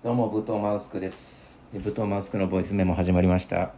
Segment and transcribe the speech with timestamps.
[0.00, 1.60] どうも、ブトマウスクです。
[1.74, 3.72] ブトマウスクのボイスメモ始まりました。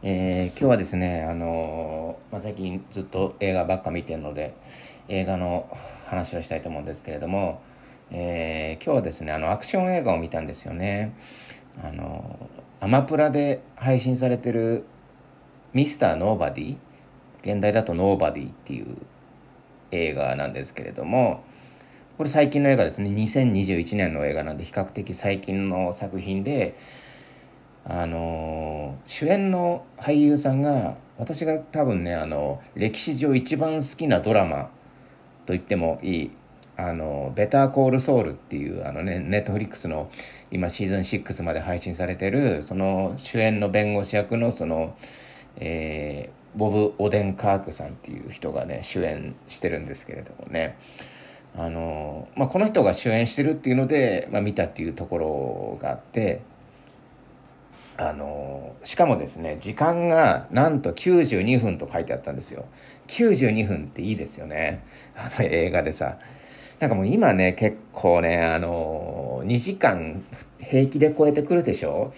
[0.00, 4.54] えー今日はですね、あのーまあ、最近ずっと映画ばっか見てるので、
[5.08, 5.68] 映画の
[6.06, 7.60] 話をしたいと思うんですけれども、
[8.12, 11.16] えー今日はですね、あの、アクション映画を見たんですよね。
[11.82, 12.48] あの
[12.78, 14.84] アマプラで配信されてる
[15.72, 16.76] ミスターノーバディ
[17.42, 18.96] 現代だとノーバディっていう
[19.90, 21.42] 映画なんですけれども、
[22.20, 23.08] これ最近の映画ですね。
[23.08, 26.76] 2021年の映画なんで比較的最近の作品で
[27.82, 34.64] あの主演の俳優さんが私が多分ねあの歴史上一番好きなドラマ
[35.46, 36.30] と言ってもいい
[36.76, 40.10] 「あのベター・コール・ソウル」っていうあのねネットフリックスの
[40.50, 44.94] 今シーズン6まで配信されてるその主演の弁護士役のその、
[45.56, 50.76] えーボブ・オデンカークさんっていう人がね主演してるんですけれどもね。
[51.56, 56.42] あの、まあ、この人が主演してるっていうので、まあ、見たっていうところがあって
[58.00, 62.64] あのしかもですね時間がなんと92分と書いてあったんですよ。
[63.08, 64.82] 92分っていいですよね。
[65.14, 66.16] あの映画でさ。
[66.78, 70.24] なんかもう今ね結構ねあの2時間
[70.58, 72.14] 平気で超えてくるでしょ。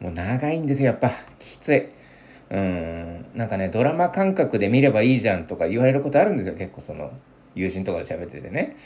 [0.00, 1.12] もう長いんですよやっぱ。
[1.38, 1.88] きつい。
[2.50, 3.26] うん。
[3.36, 7.12] なんかねドラマ感覚で見ればいいじゃんとか言われることあるんですよ結構その。
[7.56, 8.76] 友人とかで喋っててね、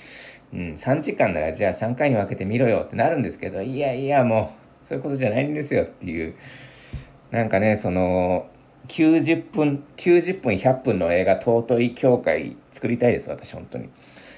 [0.54, 6.34] うん、3時間ならじゃあ3回に分けて見ろよってなるんですけどいやいやもうそういうことじゃないんですよっていう。
[7.30, 8.48] なんかねその
[8.88, 13.88] 90分90分100分の映画尊い協会作りたいです私本当に。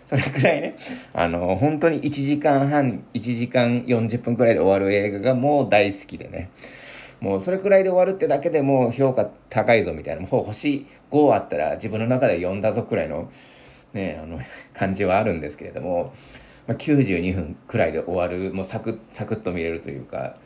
[0.05, 0.77] それくらいね
[1.15, 6.51] あの本当に1時間半1時間40分くらいで終わる映画がもう大好きでね。
[7.21, 10.23] もうそれくらいで終わるってだけでもう評価高いぞみたいな。
[10.23, 13.31] もう星5あったら自分の中で読んだぞくらいの
[13.95, 14.39] ねあの
[14.75, 16.13] 感じはあるんですけれども、
[16.67, 20.37] まあ、92分くらいで終わるもうサクッサクッと見れるというか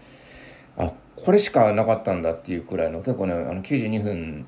[0.76, 4.46] あこれしかなかったんだっていうくらいの結構ねあの92分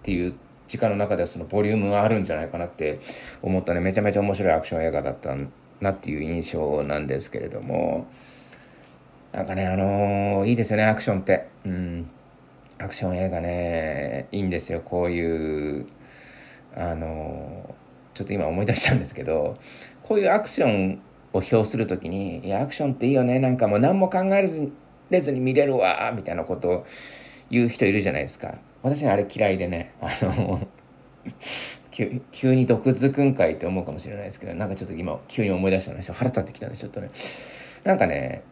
[0.00, 0.34] っていう
[0.66, 2.98] 時間の中ではそのボリュームがあるんじゃないかなって
[3.42, 5.36] 思ったねめちゃめちゃ面白いアクション映画だった
[5.80, 8.06] なっていう印象なんですけれども
[9.32, 11.46] なんかねあのーいいですよねアクションって。
[11.64, 12.10] うん。
[12.82, 15.86] アクション映画ねいいんですよこういう
[16.74, 17.79] あのー
[18.20, 19.56] ちょっと今思い出したんですけど
[20.02, 21.00] こういうアクション
[21.32, 24.72] を表する時に「いやアクションっていいよねなんかもう何も考えずに
[25.08, 26.86] れずに見れるわ」みたいなことを
[27.48, 28.58] 言う人いるじゃないですか。
[28.82, 30.60] 私あれ嫌いでねあの
[32.30, 37.08] 急に毒づくんかいって思うかもしれないですけどなんかちょっと今急に思い出したので腹立ってきたんでちょっとね。
[37.84, 38.42] なんかね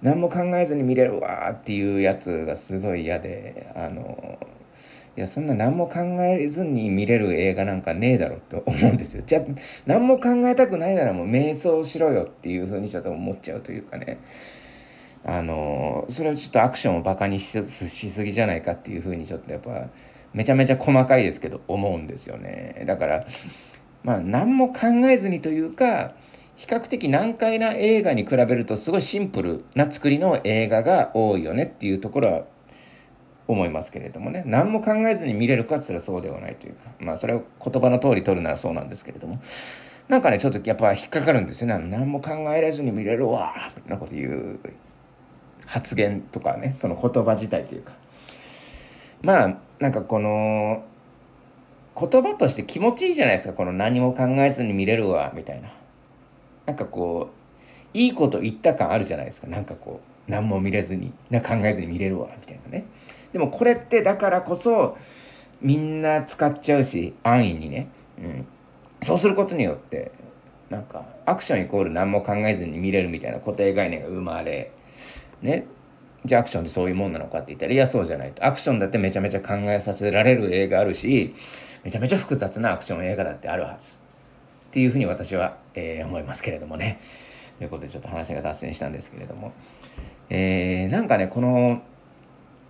[0.00, 4.38] 何も考えずに見れるわっていうやつがすごい嫌であの
[5.16, 9.22] いやそんな何も考えずに見れる映画なんかねえだろって思うんですよ。
[9.26, 9.42] じゃあ
[9.86, 14.18] 何も考えたくないならもう瞑想しろよっていうふうにちょっと思っちゃうというかね。
[15.24, 19.90] あのそれはちょっとアクションをバカにしすぎじゃないかっていうふうにちょっとやっぱ
[20.32, 22.84] めちゃめちゃ細かいですけど思うんですよね。
[22.86, 23.26] だから
[24.02, 26.14] まあ何も考えずにというか
[26.56, 32.44] 比較的難解な映画に比べるとすごいシンプルな作りの映画が多いよねっていうところは
[33.48, 34.42] 思いますけれどもね。
[34.46, 36.90] 何も考えずに見れるかっつったらそうではないというか。
[36.98, 39.40] まあそれを言葉の通り取るならそうなんですけれども。
[40.08, 41.66] なんかねちょっとやっぱ引っかかるんですよ。
[41.66, 44.58] ね何も考えらずに見れるわみたいなこと言う
[45.66, 47.92] 発言とかねその言葉自体というか。
[49.22, 50.82] まあなんかこの
[51.98, 53.54] 言葉として気持ちいいじゃないですか。
[53.54, 55.72] この何も考えずに見れるわみたいな。
[56.66, 57.39] なんかこう
[57.94, 59.46] いいこと言った感あるじゃないですか。
[59.46, 62.86] なんかこう何も見れずにな考えずに見れるわみたいなね。
[63.32, 64.96] でもこれってだからこそ
[65.60, 68.46] みんな使っちゃうし安易にね、うん、
[69.00, 70.12] そうすることによって
[70.68, 74.72] なんかアクションイコール何も考えずに見れるみたいな固定概念が生まれ
[75.42, 75.66] ね。
[76.24, 78.44] じゃあアクションってそういうもんなのかって言ったらいやそうじゃないと。
[78.44, 81.34] アクションだってめちゃめちゃ考えさせられる映画あるし
[81.82, 83.98] めちゃめちゃ複雑なアクション映画だってあるはず。
[84.68, 87.00] っていうふうに私は、えー思いますけれどもね。
[87.60, 89.52] ということでちょっと話が脱線したんですけれども、
[90.30, 91.82] えーなんかねこの、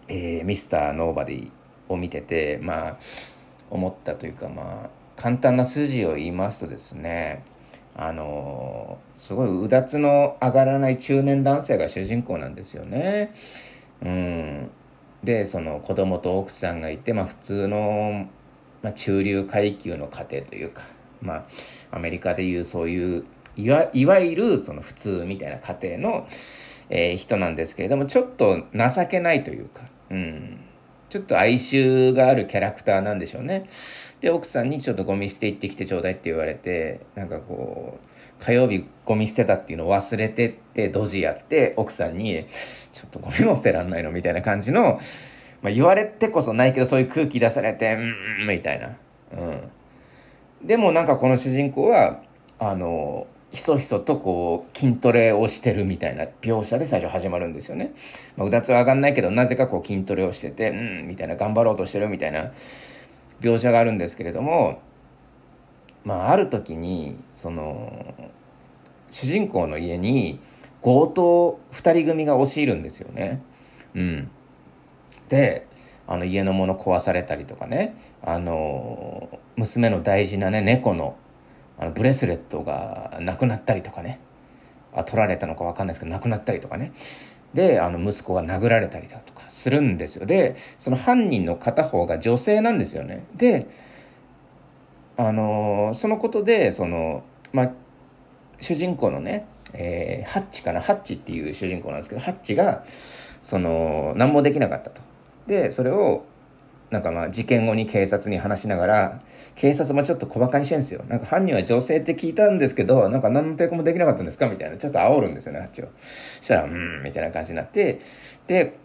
[0.08, 1.50] えーミスターノーバディ
[1.88, 2.98] を見ててまあ
[3.70, 7.44] 思ったというかまあ簡単な筋を言いますとですね
[7.94, 13.32] あのすごいうだつの上がらない中年男性が主人公なんですよね。
[14.02, 14.70] うん、
[15.22, 18.26] でその子供と奥さんがいて、まあ、普通の、
[18.82, 20.82] まあ、中流階級の家庭というか、
[21.22, 21.46] ま
[21.92, 23.24] あ、アメリカでいうそういう
[23.56, 26.28] いわいわゆるその普通みたいな家庭の、
[26.88, 30.60] えー人なんですけれどもちょっと情けないというか、うん、
[31.08, 33.68] ちょっと哀愁があるキャラクターなんでしょうね。
[34.20, 42.44] で奥さんにちょっとゴミ捨て行ってきてちょうだいって言われてなんかこう火曜日ゴミ捨てたっていうのを忘れてってドジやって奥さんに
[42.92, 45.00] 「ちょっとゴミも捨てらんないの?」みたいな感じの、
[45.62, 48.14] まあ、言われてこそないけどそういう空気出されて「うん」
[48.48, 48.96] みたいな。
[49.32, 49.36] う
[50.64, 52.20] ん、でもなんかこの主人公は
[52.58, 57.92] あのひそひそとこう筋トレをしてるみたいな描写で最初始まるんですよね。
[58.36, 62.52] まあ、うだつは上がんないけどなぜかこう筋トレをしてて「うん」みたいな頑張ろうとしてるみたいな
[63.40, 64.80] 描写があるんですけれども
[66.04, 68.14] まあある時にその
[69.10, 70.40] 主人公の家に
[70.80, 73.42] 強盗2人組が押し入るんですよね。
[73.94, 74.30] うん、
[75.28, 75.66] で
[76.06, 81.16] あの家のもの壊されたりとかねあの娘の大事なね猫の
[81.80, 84.20] あのブレスレットがなくなったりとかね。
[84.92, 86.92] あ取られたのか分かんないですけどなくなったりとかね。
[87.54, 90.26] であの息子が殴られたりだとかするんですよ。
[90.26, 93.24] でその犯人の片方が女性なんですよね。
[93.36, 93.68] で
[95.16, 97.22] あのそのことでその
[97.52, 97.72] まあ
[98.60, 100.80] 主人公のね、えー、ハッチかな？
[100.80, 102.84] ハッチっていう主人公なんですけどハッチが
[103.40, 105.00] その何もできなかったと。
[105.46, 106.24] でそれを
[106.90, 109.20] なんかまあ事件後に警察に話しながら
[109.54, 111.04] 警察もちょっと小バカにしてるんですよ。
[111.08, 114.48] なんか犯人は女性って聞いたんですけどなんか何の抵抗もできなかったんですか？
[114.48, 114.76] みたいな。
[114.76, 115.88] ちょっと煽るんですよねハッチを。
[116.40, 118.00] そしたらうんみたいな感じになって
[118.46, 118.76] で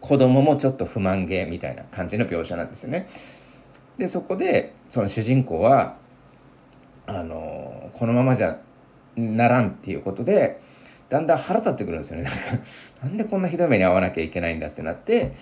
[0.00, 3.08] 子供もちょっと不満げみたいな感じの描写なんですよね。
[3.96, 5.96] でそこでその主人公は
[7.06, 8.58] あのこのままじゃ
[9.16, 10.60] ならんっていうことで
[11.08, 12.24] だんだん腹立ってくるんですよね。
[12.24, 12.38] なんか
[13.04, 15.34] なんでこんなひどい目に遭わなきゃいけないんだってなって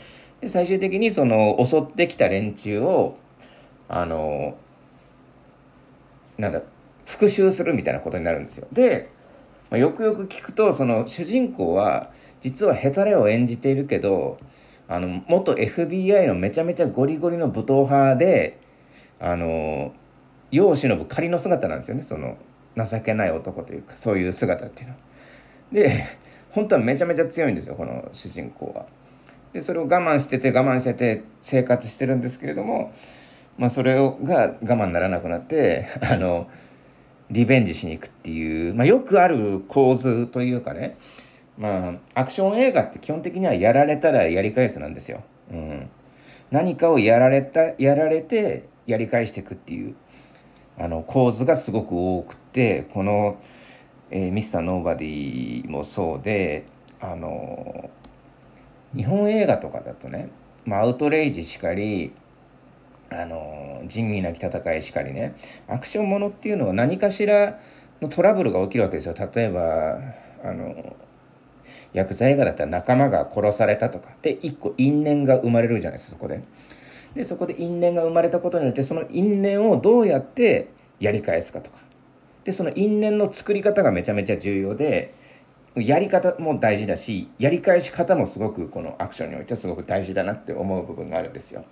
[0.44, 3.16] で最終的にその襲ってきた連中を
[3.88, 4.56] あの
[6.38, 6.62] なんだ
[7.06, 8.66] 復讐するみたいなことになるんですよ。
[8.72, 9.10] で、
[9.70, 12.10] まあ、よくよく聞くとその主人公は
[12.40, 14.38] 実はヘタレを演じているけど
[14.86, 18.60] あの元 FBI のめちゃめちゃゴリゴリの武闘派で
[19.20, 19.94] あの
[20.50, 22.36] 世を忍ぶ仮の姿なんですよねその
[22.76, 25.00] 情けない男というかそういう姿っていうのは。
[25.72, 26.18] で
[26.50, 28.86] 本当はめちゃめちゃ強いんですよこの主人公は。
[29.54, 32.92] でそれを我慢してて我慢してて生活してるんですけれども、
[33.56, 36.48] まあ、それをが我慢ならなくなって あの
[37.30, 40.96] リベンジしに行くっていう、まあ、よくある構図というかね
[41.56, 45.22] まあアクション映画って基本的にはやられたらやり返すなんですよ。
[45.52, 45.88] うん、
[46.50, 49.94] 何かをやられたやられてやり返していくっていう
[50.76, 53.38] あの構図がすごく多くてこの、
[54.10, 56.64] えー、ミスターノーバディもそうで
[57.00, 57.88] あの
[58.96, 60.30] 日本映画とかだとね、
[60.64, 62.12] まあ、アウトレイジしかり
[63.10, 65.36] あの仁義なき戦いしかりね
[65.68, 67.60] アクションものっていうのは何かしら
[68.00, 69.14] のトラブルが起きるわけですよ。
[69.14, 69.98] 例えば
[70.42, 70.96] あの
[71.92, 74.10] 薬剤映画だったら仲間が殺されたとか。
[74.22, 76.40] で一個因縁が生まれるじゃないですかそこで。
[77.14, 80.68] でそこで因縁が生まれたことによってその因縁をどうやって
[80.98, 81.78] やり返すかとか。
[82.44, 85.14] でその因縁の作り方がめちゃめちゃ重要で
[85.76, 91.64] やり方も大事だしやり返し方もすごくこのアクションにおいてはすごく大事だなって思う部分があるんですよ。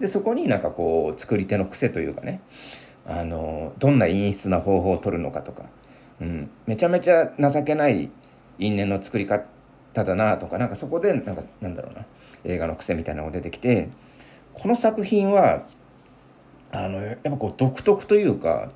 [0.00, 2.40] でそこになんかこう作り手の癖というかね
[3.06, 5.64] あのどんな陰湿な方法を取るのかとか、
[6.20, 8.10] うん、めちゃめちゃ情けない
[8.58, 9.44] 因縁の作り方
[9.94, 12.06] だなとかなんかそこでなんかなんだろうな
[12.44, 13.90] 映画の癖みたいなのが出てきて
[14.54, 15.66] この作品は
[16.70, 18.70] あのやっぱこう独特というか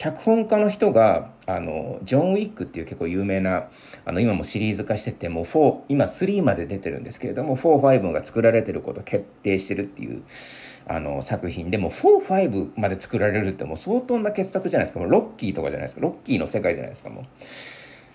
[0.00, 3.68] 脚本家の人があのジョン・ウィックっていう結構有名な
[4.06, 10.22] あの今もシリーズ化しててもう4今3まで出てるんですけれども45が作られてること決定してるっていう
[10.88, 15.00] あの作品でも45まで作られるってもう相当な傑作じゃないですか。
[15.00, 16.00] もうロッキーとかじゃないですか。
[16.00, 17.10] ロッキーの世界じゃないですか。
[17.10, 17.24] もう。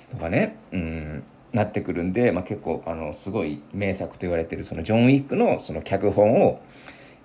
[0.10, 0.58] とかね。
[0.72, 1.24] うん。
[1.54, 6.60] なってくるんで、まあ、結構あのすごい名作と言われてるそのジョン・ウィックのその脚本を、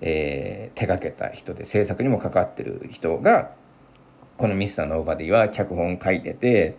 [0.01, 3.59] えー、手がけた人で制作にも関わってる人が
[4.41, 6.75] この「ミスターノーバディ」は脚本書いてて、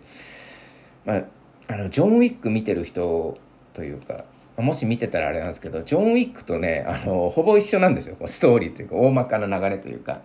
[1.05, 1.23] まあ、
[1.69, 3.37] あのジョン・ウィック見てる人
[3.73, 4.25] というか
[4.57, 10.21] もし見てたらあれなんですけどジョン・ウィックとねあのほぼ一緒なんですよストーリーというか大まかな流れというか。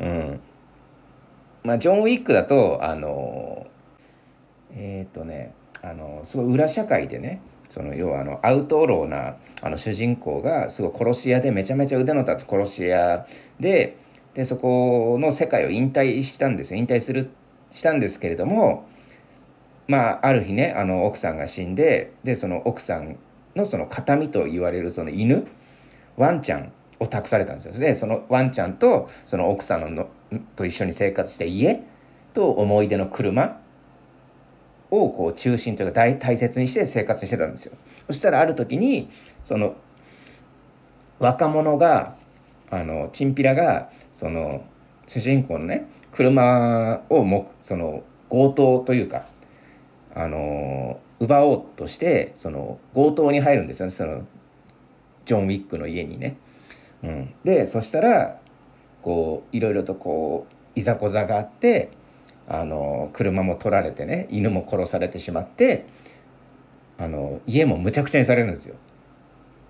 [0.00, 0.40] うん
[1.64, 3.66] まあ、ジョン・ウィックだとあの
[4.74, 5.52] えっ、ー、とね
[5.82, 13.26] あのすごい裏社会でねその要はあのアウトローなあの主人公がすごい殺し屋でめちゃめちゃ腕の立つ殺し屋
[13.58, 13.96] で
[14.34, 17.30] でそこの世界を引退したんですよ引退する
[17.70, 18.88] したんですけれども
[19.86, 23.18] まあある日ねあの奥さんが死んででその奥さん
[23.56, 25.46] のその形見と言われるその犬
[26.16, 30.08] ワンちゃんを託されたんですよでそのワンちゃんとその奥さんの
[30.56, 31.82] と一緒に生活して家
[32.34, 33.60] と思い出の車
[34.90, 37.76] をこう中心というか大大切にして生活してたんですよ。
[38.06, 39.10] そしたらある時に
[39.44, 39.76] その
[41.18, 42.16] 若者が
[42.70, 44.64] あのチンピラがその
[45.06, 49.26] 主人公のね車をもその強盗というか
[50.12, 54.26] あの奪おうとしてその強盗に入るんですよねその
[55.24, 56.36] ジョン・ウィックの家にね。
[57.04, 58.40] うん、でそしたら
[59.02, 61.90] こういろいろとこういざこざがあって
[62.48, 65.86] あの車も取られてね犬も殺されてしまって
[66.98, 68.74] あの家もむちゃくちゃにされるんですよ。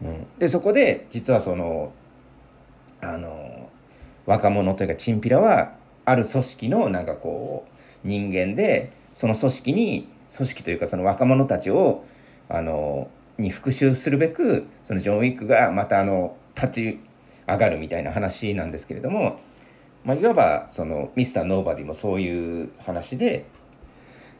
[0.00, 1.93] うん、でそこで実はその
[3.02, 3.57] あの
[4.28, 5.73] 若者というかチンピラは
[6.04, 7.66] ある組織のなんかこ
[8.04, 12.04] う人間でその組織に組織というかその若者たちを
[12.50, 13.08] あの
[13.38, 17.00] に復讐するべくそのジョン・ウィックがまたあの立ち
[17.47, 19.40] 上がるみたいな話なんですけれども、
[20.04, 23.47] まあ、いわばそのミスター・ノーバディもそういう話で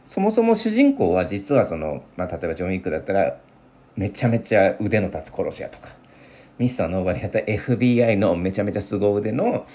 [0.05, 3.37] そもそも主人公は実はその、まあ、例えばジョン・ウィックだったら
[3.95, 5.89] めちゃめちゃ腕の立つ殺し屋とか
[6.59, 9.65] ミスター・ノーバディだった FBI のめちゃめちゃ凄腕の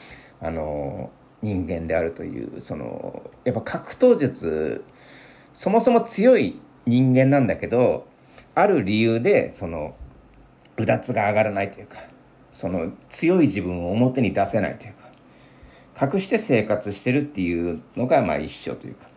[0.41, 1.11] あの
[1.43, 4.85] 人間であるというそのやっぱ格闘術
[5.53, 8.07] そもそも強い人間なんだけど
[8.55, 9.95] ある理由でその
[10.77, 11.99] うだつが上がらないというか
[12.53, 14.95] その強い自分を表に出せないという
[15.97, 19.09] か隠して生活してるっていうのがまあ一緒というか。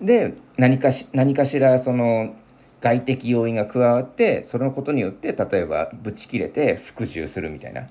[0.00, 2.34] で何かし何かしらその
[2.80, 7.88] 外的要因が加わってそのことによって例えばブチ切れて服従するみたいな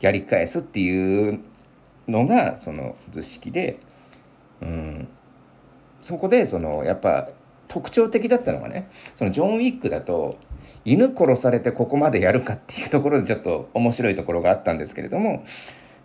[0.00, 1.40] やり返すっていう
[2.08, 3.78] のがその図式で、
[4.60, 5.08] うん、
[6.00, 7.28] そこでそのやっぱ
[7.66, 10.38] 特徴的だったのがねそのジョン・ウィックだと
[10.84, 15.44] 犬殺されてここまでやるかっていうところでちょっと面白いところがあったんですけれども、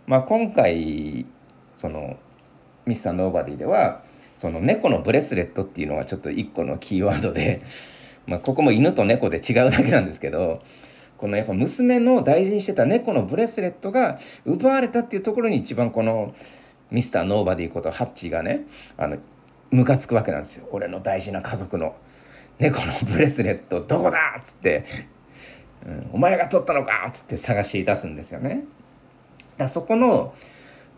[0.07, 1.25] まあ、今回
[1.75, 2.17] その
[2.85, 4.03] ミスターノーバディでは
[4.35, 7.61] その猫のブレスレットっていうのがちょっと一個のキーワードで、
[8.27, 10.61] まあ、ここも犬と猫で違うだけなんですけど
[11.17, 16.33] このやっぱ娘の大事にしてた猫のブレスレットが奪われたっていうところに一番この
[16.91, 18.65] ミスターノーバディことハッチーがね
[18.97, 19.17] あの
[19.71, 20.67] ムカつくわけなんですよ。
[20.71, 21.95] 俺の大事な家族の
[22.57, 24.35] 猫のブレスレットどこだ!
[24.39, 24.85] っつって、
[25.85, 27.05] うん、お前が取ったのか!
[27.07, 28.63] っつって探し出すんですよね。
[29.57, 30.33] だそこの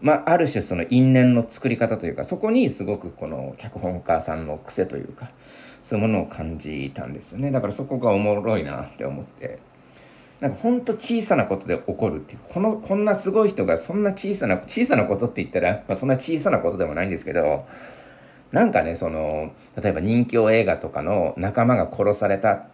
[0.02, 5.30] まあ、ある種その因縁の作り方というかそこにすごくこの脚本家さんの癖というか
[5.92, 7.52] そういうものを感じたんですよね。
[7.52, 9.60] だからそこがおもろいなって思って。
[10.40, 17.68] なんかほんと小さなことで起こるっていうこのこんなすごい人がそんな小さな小さなことって言ったら、まあ、そんな小さなことでもないんですけど
[18.52, 22.66] なんかねその例えば人気映画とかの仲間が殺された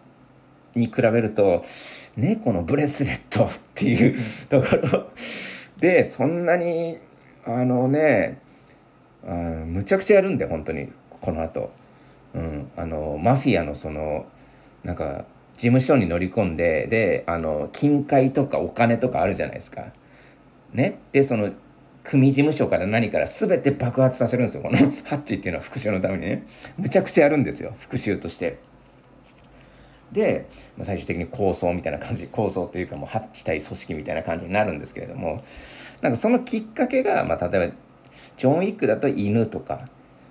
[0.74, 1.62] に比べると
[2.16, 5.10] 猫のブレスレットっていうところ。
[5.76, 6.96] でそんなに
[7.44, 8.40] あのね
[9.26, 11.70] あむちゃくちゃやるんで本当にこの後、
[12.34, 14.26] うん、あのマフィアのその
[14.84, 19.92] なんか事務所に乗り込んでであの金塊とかお金とかあるじゃないですか。
[20.72, 21.50] ね、でその
[22.04, 24.62] 組事務所から何から全て爆発させるんですよ。
[24.62, 26.46] このハッチっていうのは復讐のためにね。
[26.76, 27.74] むちゃくちゃやるんですよ。
[27.78, 28.58] 復讐として。
[30.12, 30.48] で
[30.80, 32.26] 最終的に構想みたいな感じ。
[32.28, 35.42] 構想というかもうハッチ対組織みたいな感じになるんですけれども。
[36.00, 37.74] なんかそのきっかけが、まあ、例えば
[38.36, 39.88] ジョン・ウィックだと犬とか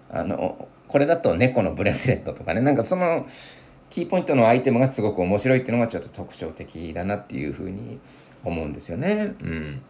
[0.10, 3.28] あのこれだと猫のブレスレットとかねなんかその
[3.90, 8.00] キーポイントのアイテムがすごく面白いっていうのがちょっと特徴的だなっていうふうに
[8.44, 9.34] 思うんですよね。
[9.42, 9.82] うん、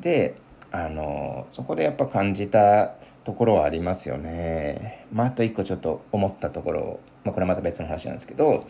[0.00, 0.36] で
[0.72, 2.94] あのそこでやっぱ感じた
[3.24, 5.06] ところはありますよね。
[5.12, 8.66] まあ、あと一個ちょっと思ったところ、まあ、これまた別の話なんですけど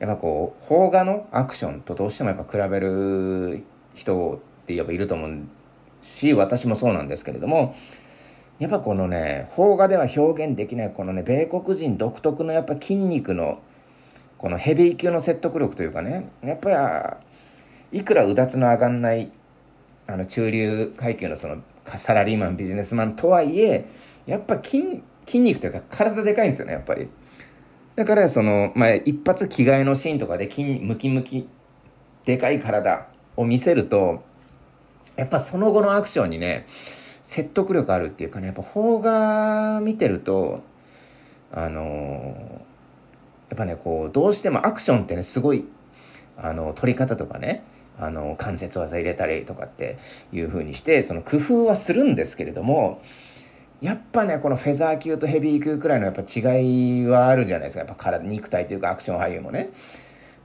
[0.00, 3.64] やっぱこう邦画のアクションとどうしてもやっぱ比べる
[3.94, 5.42] 人ってやっぱいると思う
[6.02, 7.74] し私もそうなんですけれども
[8.60, 13.60] やっぱこのね邦画では表現できないこのね米国人独特のやっぱ筋肉の
[14.36, 17.18] このヘビー級の説得力というかねやっぱ
[17.90, 19.32] りいくらうだつの上がんない
[20.06, 23.86] あの中流階級のそのサラリーマンビジネスマンとはいえ
[24.26, 27.08] やっぱ筋筋肉というか体でかいんですよねやっぱり。
[27.96, 31.48] だからその、まあ、一発着替えのシーンとかで筋ムキムキ
[32.24, 34.22] でかい体を見せると
[35.16, 36.66] やっぱその後のアクションにね
[37.30, 40.64] 説得力あるっていうかねやっぱ邦画見てると
[41.52, 42.34] あの、
[43.50, 45.64] やっぱねこうどうしてもアクションってねすごい
[46.36, 47.62] あの撮り方とかね
[48.00, 49.98] あの関節技入れたりとかって
[50.32, 53.00] いう風にしてその工夫はするんですけれども
[53.80, 59.70] やっぱねこのフェザー級とヘビー級くらいのやっぱ違いはあるじゃないですかやっぱ体肉体というかアクション俳優もね。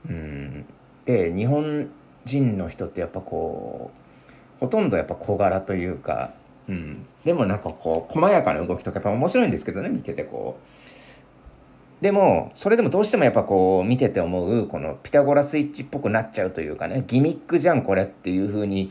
[0.08, 0.66] うん
[1.04, 1.90] で日本
[2.24, 6.32] 人の人ってやっぱこうほとんどやっぱ小柄というか、
[6.68, 12.02] うん、でもなんかこう細やかな動きとかやっぱ面白いんですけどね見ててこう。
[12.02, 18.90] でもそれでもどうしてもやっぱこう見てて思うこのピタゴラスイッチっぽくなっちゃうというかねギミックじゃんこれっていう風に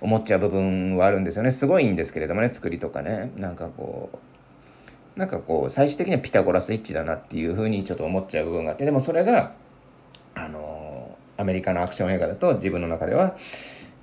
[0.00, 1.50] 思っちゃう部分はあるんですよね。
[1.50, 3.32] すごいんですけれどもね作りとかね。
[3.36, 4.10] なんかこ
[5.16, 9.52] うなんかこう最終的にはピタゴラスイッチだなっていうふうにちょっと思っちゃう部分があってでもそれが
[10.34, 13.36] あのアメリカのアクション映画だと自分の中では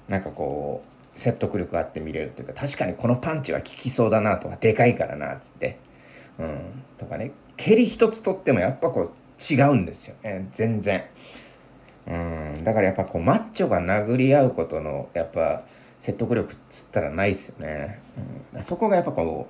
[0.07, 5.77] なんかこう説得力あって見れるっていうか確かにこのパンチは効きそうだなとかでかいからなっつって、
[6.39, 7.31] うん、とかね。
[7.57, 10.49] 蹴り一つとってもやっぱこう違うんですよね。
[10.51, 11.03] 全然。
[12.07, 15.63] うん、だからやっぱこうマッチョが殴り合うことのやっぱ
[15.99, 17.99] 説得力っつったらないっすよね、
[18.55, 19.47] うん、そこがやっぱこ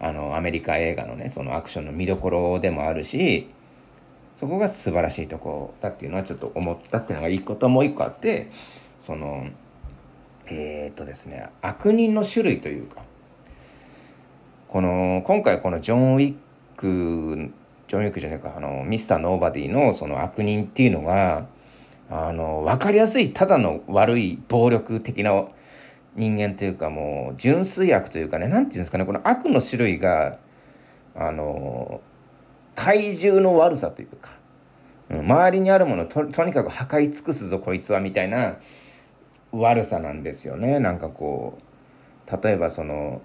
[0.00, 3.50] うあのアメリカ映画のねそのアクションの見どころでもあるし
[4.34, 8.50] そこが素晴らしいとこだっていうのはちょっと思ったっていうのが一個ともう一個あって
[8.98, 9.48] その
[10.54, 13.02] えー、っとですね悪人の種類というか
[14.68, 16.34] この今回このジョン・ウィッ
[16.76, 17.52] ク
[17.88, 21.46] ジョン・ウィックじゃないかあのミスター・ノーバディのその悪人っていうのが
[22.10, 25.44] あの分かりやすいただの悪い暴力的な
[26.14, 30.38] 人間というかもう純粋悪というかね何て言うんですかねこの悪の種類が
[31.14, 32.00] あの
[32.74, 34.30] 怪獣の悪さというか、
[35.10, 38.56] うん、周りにあるものととにかく破壊尽くすぞこいつはみたいな
[39.52, 40.80] 悪さなんですよね。
[40.80, 41.58] なんかこ
[42.26, 43.20] う例えばその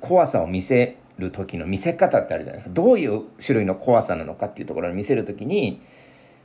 [0.00, 2.74] 怖さを見せる時の見せ方ってあるじゃないですか。
[2.74, 5.80] どういう種類の怖さなのかっていうところに見せる時に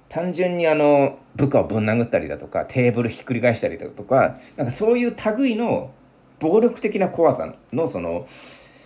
[0.09, 5.91] 単純にあの部下をぶん殴ったりだとかテーブルひっくり返したりだとかなんかそういう類の
[6.39, 8.27] 暴力的な怖さのその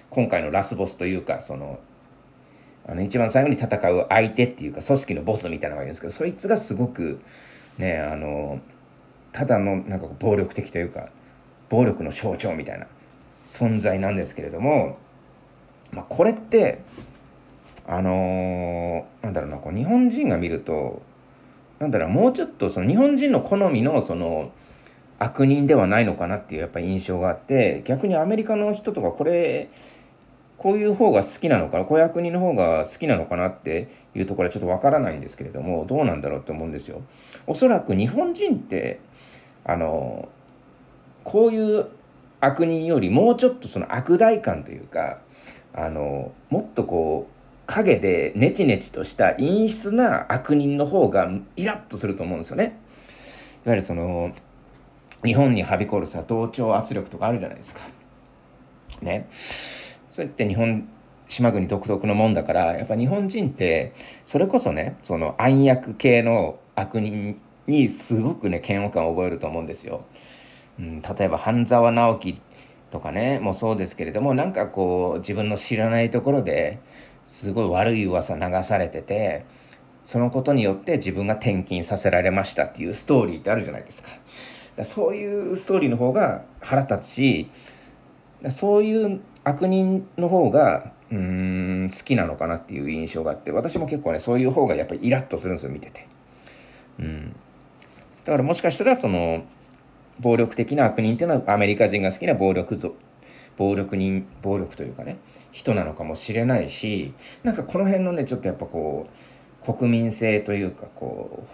[0.10, 1.79] 今回のラスボスというかその
[2.88, 7.21] あの一番最後に戦う相手っていうか組織のボスみたいなのがいるんですけどそいつがすごく
[7.77, 8.60] ねあの
[9.32, 11.10] ただのなんか暴力的というか
[11.70, 12.88] 暴力の象徴みたいな
[13.48, 14.98] 存在なんですけれども、
[15.92, 16.82] まあ、これって
[17.88, 21.02] あのー、なんだろうなこう日本人が見ると
[21.80, 24.52] なんだろうもうちょっとその日本人の好みのその
[25.18, 29.70] 悪人ではないのかなっていうやっぱ印象があって逆にアメリカの人とかこれ
[30.62, 37.01] こういう方が好きなのかな子役人の方が好きなのかなっていうところはちょっとわからないんですけれどもどうなんだろうって思うんですよ。
[37.48, 39.00] おそらく日本人って
[39.65, 40.30] あの
[41.24, 41.88] こういう
[42.41, 45.17] 悪人よりもうちょっとその悪大感というか
[45.74, 47.34] あのもっとこう
[47.65, 52.78] 影でネチネチとした陰湿な悪人の方がイラッとすると思うんですよね。
[53.65, 54.32] いわゆるその
[55.26, 57.82] 日本にはびこるさ同調圧力とかあるじゃないですか。
[59.02, 59.28] ね。
[60.12, 60.89] そうやって日本
[61.30, 63.93] 島国独特のもんだからやっぱ日本人って
[64.26, 70.04] それこそねその暗躍系の悪人にすごくね嫌悪感を覚えると思うんですよ。
[70.78, 72.41] うん、例えば半沢直樹
[72.91, 76.80] とかねもそうですけれどもなんかこう自分の知らないところで
[77.26, 79.45] すごい悪い噂流されてて
[80.04, 84.10] そのことによって自分が転勤させられましたっていうストーリーってあるじゃないですか。
[84.76, 87.50] かそういうストーリーの方が腹立つし
[88.49, 96.08] そういう悪人の方がうん好きなのかなっていう印象があって私も結構ねそういう方がやっぱりイラッとするんですよ見てて。
[96.99, 97.36] うん、
[98.25, 99.43] だからもしかしたらその
[100.19, 102.95] 暴力的な悪人っていうのはアメリカ人が好きな暴力ぞ
[103.58, 105.17] 暴力人暴力というかね
[105.51, 109.10] 人なのかもしれないしなんかこの辺のねちょっとやっぱこ
[109.67, 111.45] う国民性というかこ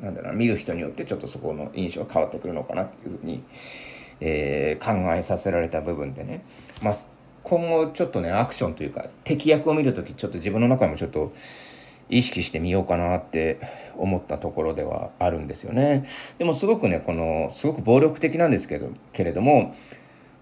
[0.00, 3.42] うなんだろう見る人によってちょっとそこの印象が変わってくるのかなっていうふうに、
[4.24, 6.44] えー、考えさせられた部分でね、
[6.80, 6.96] まあ、
[7.42, 11.32] 今後ちょっとねアクションというか敵役を見る時ちょっと自分の中でもちょっと
[12.08, 13.58] 意識してみようかなって
[13.96, 16.06] 思ったところではあるんですよね。
[16.38, 19.74] でもすごくねこのすごく暴力的なんですけどけれども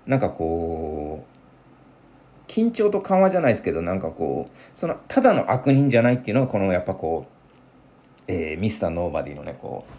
[0.06, 9.92] なんかこう緊張と緩和じゃないですけどなんかこうそのただの悪人じゃないっていうのがこのやっぱこう、えー、ミスターノーバディのねこう、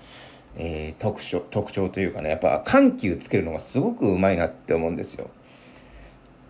[0.57, 5.29] えー、特徴特徴というかねやっぱ緩急つけるのがすごくうまいなって思うんですよ。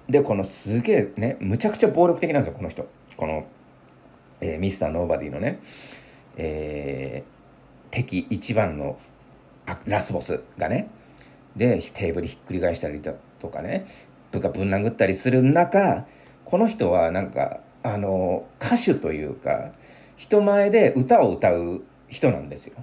[0.09, 3.45] でこのすげえねむちゃくちゃ暴力的なんですよこの人この、
[4.41, 5.59] えー、ミスターノーバディのね、
[6.35, 8.97] えー、敵一番の
[9.85, 10.89] ラスボスがね
[11.55, 13.87] でテーブルひっくり返したりだとかね
[14.31, 16.05] 部下ぶん殴ったりする中
[16.45, 19.71] この人はなんかあの歌手というか
[20.17, 22.75] 人前で歌を歌う人なんですよ。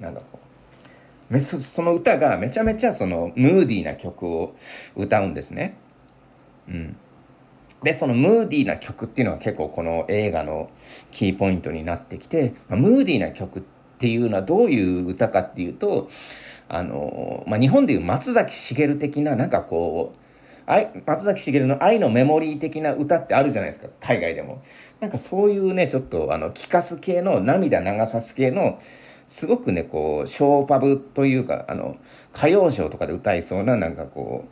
[0.00, 0.45] なんかこう
[1.40, 4.54] その歌がめちゃめちゃそのムーディーな曲を
[4.94, 5.76] 歌うんですね。
[6.68, 6.96] うん、
[7.82, 10.70] でそのムーディーな曲っていうのは結構この映画の
[11.10, 13.62] キーポイントになってきて、まあ、ムーディーな曲っ
[13.98, 16.08] ていうのはどういう歌かっていうと
[16.68, 20.26] あの、まあ、日本でいう松崎しげる的ななんかこう
[21.06, 23.88] 松崎しげるの愛のメモリー的な歌ってあるじゃないですか。
[24.00, 24.62] 海外でも。
[25.00, 28.80] なんかそういうねちょっとあの聴かす系の涙流さす系の
[29.28, 31.96] すごくねこうショーパブというかあの
[32.34, 34.44] 歌謡ショーとかで歌いそうななんかこ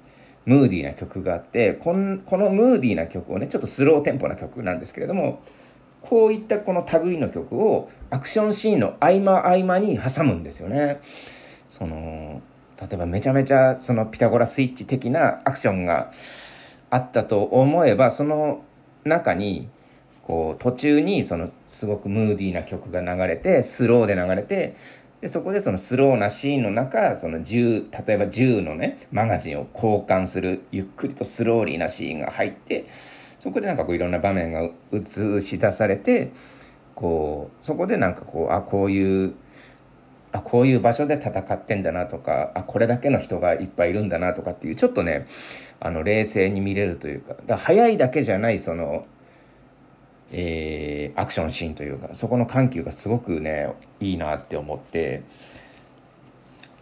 [0.47, 5.43] うムーディーな曲があってこのこのムーディーな曲をねちょっとスローテンポな曲なんですけれども
[6.03, 11.01] こういったこの類の曲をアクションシーンの合間合間に挟むんですよね。
[11.71, 12.43] その
[12.81, 16.13] 例えばめちゃめちゃそのピタゴラスイッチ的なアクションが
[16.91, 18.63] あったと思えばその
[19.05, 19.69] 中に
[20.27, 24.75] こう途中にそのすごくムーディーな曲が流れてスローで流れて
[25.21, 32.87] でそこでそのスローなシーンの中その銃例えば銃のねマガジンを交換するゆっくりとスローリーなシーンが入って
[33.39, 36.33] そこでなんかこういろんな場面が映し出されて
[36.95, 39.35] こうそこでなんかこうあこういう
[40.33, 45.27] あこういう場所で戦ってんだなとかあこれだけの人がいっぱいいるんだなとかっていうちょっとね
[45.81, 49.07] あの冷静に見れるというかだ速いだけじゃないその、
[50.37, 55.23] えー、アクションシーンというかそこの緩急がすごくねいいなって思って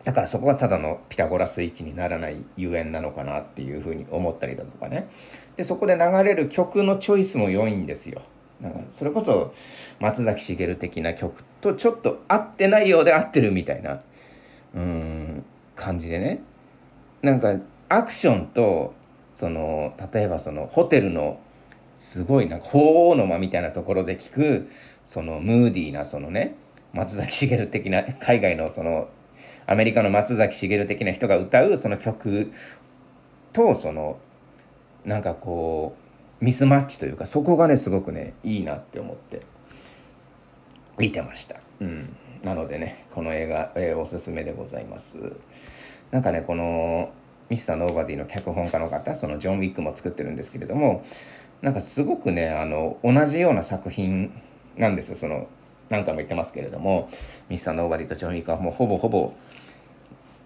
[0.04, 5.08] だからそこはただのピタゴラスイッチにならないゆえんなのかなっていうふうに思ったりだとかね。
[5.56, 8.22] でそこで流れる曲のチョイスも良いんですよ。
[8.60, 9.52] なんかそれこそ
[10.00, 14.00] 松崎しげる的な曲とちょっと合ってないようで合ってるみたいな
[14.74, 15.44] うん
[15.76, 16.40] 感じでね。
[17.20, 17.54] なんか
[17.88, 18.94] アクションと
[19.34, 21.38] その例えばそのホテルの
[22.02, 24.68] すごいな鳳凰の間みたいなところで聞く
[25.04, 26.56] そのムーディーなそのね
[26.92, 29.08] 松崎しげる的な海外のその
[29.68, 32.52] アメリカの松崎しげる的な人が歌うその曲
[33.52, 34.18] とその
[35.04, 35.96] なんかこ
[36.40, 39.42] うミスマッチというかそこがねすごくねいいなって思って
[40.98, 41.60] 見てました。
[41.80, 45.36] うん、なのでねこの映画、えー、おすすめでございます。
[46.10, 47.12] なんかねこの
[47.48, 51.04] ミスターノーバディの脚本家の方そのジョン・ウィックも作ってるんですけれども
[51.62, 54.33] なんかすごくねあの同じような作品
[54.77, 55.14] なんですよ。
[55.14, 55.48] その
[55.88, 57.09] 何回も言ってますけれども
[57.48, 59.33] ミスターノーバディとジョン・ウィックはもうほぼほぼ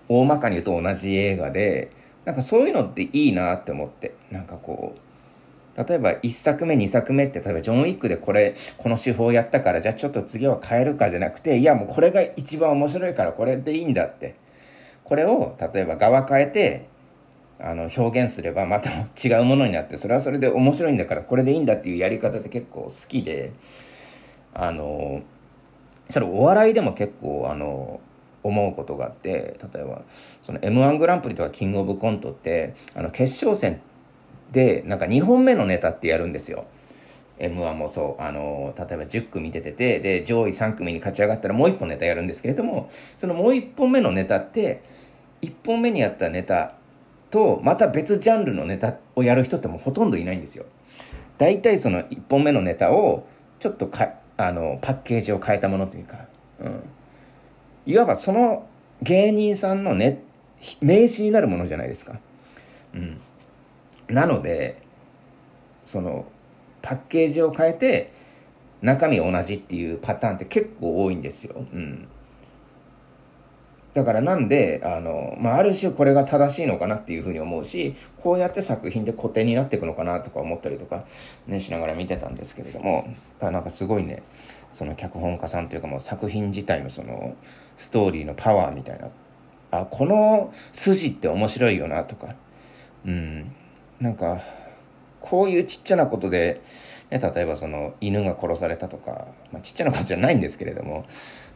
[0.09, 1.91] 大まかに言うと同じ映画で
[2.25, 14.35] なんかそういうのっていいなって思ってなんかこう例えば1作目2作目って例えばジョン・ウィックでこれこの手法やったからじゃあちょっと次は変えるかじゃなくていやもうこれが一番面白いからこれでいいんだって。
[15.07, 16.89] これを例えば側変えて
[17.59, 18.91] あの表現すればまた
[19.23, 23.53] 違うものになってそれはそれで面白いんだからこれでいいんだっていうやり方って結構好きで
[24.53, 25.23] あの
[26.09, 28.01] それお笑いでも結構あの
[28.43, 30.03] 思うことがあって例えば
[30.43, 33.81] その m 1グランプリとかキングオブコントってあの決勝戦
[34.53, 36.67] でなんか2本目のネタってやるんですよ。
[37.39, 44.83] m 1もそうあの例えば10組出ててで上位3組に勝ち上がったらもう1本ネタやるんですけれどもそのもう1本目のネタって
[45.43, 46.77] 1本目にやったネタ
[47.37, 50.65] とまた別ジャンルのネタをやる人ってもうほとんどいないんですよ。
[51.37, 53.27] 大体その1本目のネタを
[53.59, 56.17] ちょっとかあのパッケージを変えたものというか、
[56.61, 56.83] うん、
[57.85, 58.67] いわばその
[59.03, 60.23] 芸人さんの、ね、
[60.81, 62.19] 名刺になるものじゃないですか。
[62.95, 63.21] うん、
[64.09, 64.81] なので
[65.85, 66.25] その
[66.81, 68.13] パッケージを変えて
[68.81, 71.67] 中身同じっていうパターンって結構多いんですよ。
[71.71, 72.09] うん、
[73.97, 81.07] だからなんであの、まあ、ある種これが正しいのかなっていうふうに思うしこうやって作品で固定になっていくのかなとか思ったりとか、
[81.47, 84.23] ね、しながら見てたんですけれどもだなんかすごいね
[84.75, 87.35] その脚本家さんというかもう作品自体のその
[87.79, 89.09] ストーリーのパワーみたいな
[89.71, 92.35] あこの筋って面白いよなとか
[93.07, 93.51] うん
[93.99, 94.43] なんか
[95.23, 96.61] こういうちっちゃなことで、
[97.11, 101.07] ね、例えばその犬が殺されたとか、まあ、ちっちゃなことじゃないんですけれども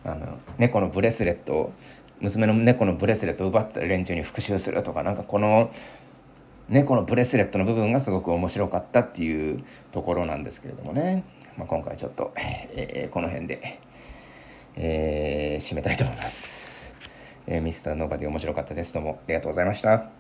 [0.05, 1.72] あの猫のブレスレットを
[2.20, 5.70] 娘の猫のブレスレットを奪った連中に復讐するとかなんかこの
[6.68, 11.24] 猫のブレスレットの部分がすごく面白かったっていうところなんですけれどもね。
[11.56, 13.80] まあ、今回ちょっと、えー、この辺で、
[14.76, 16.94] えー、締めたいと思います。
[17.46, 18.94] えー、ミスターノーバディ面白かったです。
[18.94, 20.19] どうもありがとうございました。